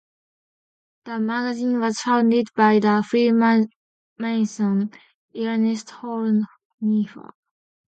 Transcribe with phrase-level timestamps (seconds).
[1.05, 3.69] The magazine was founded by the freemason
[4.19, 4.97] Ernst
[5.91, 7.29] Horneffer.